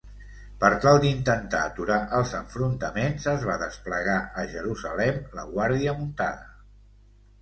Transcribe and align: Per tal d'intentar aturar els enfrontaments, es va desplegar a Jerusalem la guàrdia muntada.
Per 0.61 0.69
tal 0.85 0.95
d'intentar 1.03 1.59
aturar 1.65 1.97
els 2.19 2.33
enfrontaments, 2.39 3.27
es 3.35 3.45
va 3.51 3.59
desplegar 3.67 4.17
a 4.21 4.47
Jerusalem 4.55 5.21
la 5.41 5.49
guàrdia 5.55 5.95
muntada. 6.01 6.51